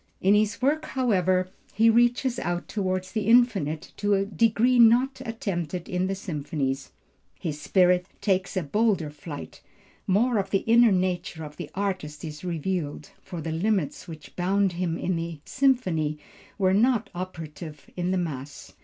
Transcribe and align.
In 0.19 0.33
this 0.33 0.63
work, 0.63 0.85
however, 0.85 1.49
he 1.75 1.87
reaches 1.87 2.39
out 2.39 2.67
toward 2.67 3.03
the 3.13 3.27
infinite 3.27 3.91
to 3.97 4.15
a 4.15 4.25
degree 4.25 4.79
not 4.79 5.21
attempted 5.23 5.87
in 5.87 6.07
the 6.07 6.15
symphonies; 6.15 6.91
his 7.39 7.61
spirit 7.61 8.07
takes 8.19 8.57
a 8.57 8.63
bolder 8.63 9.11
flight; 9.11 9.61
more 10.07 10.39
of 10.39 10.49
the 10.49 10.63
inner 10.65 10.91
nature 10.91 11.43
of 11.43 11.55
the 11.57 11.69
artist 11.75 12.25
is 12.25 12.43
revealed; 12.43 13.11
for 13.21 13.41
the 13.41 13.51
limits 13.51 14.07
which 14.07 14.35
bound 14.35 14.71
him 14.71 14.97
in 14.97 15.17
the 15.17 15.39
symphony 15.45 16.17
were 16.57 16.73
not 16.73 17.11
operative 17.13 17.87
in 17.95 18.09
the 18.09 18.17
mass. 18.17 18.73